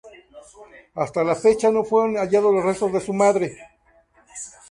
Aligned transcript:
Hasta 0.95 1.21
el 1.21 1.27
momento 1.27 1.71
no 1.71 1.83
fueron 1.83 2.15
hallados 2.15 2.51
los 2.51 2.65
restos 2.65 2.91
de 2.91 3.01
su 3.01 3.13
madre. 3.13 3.55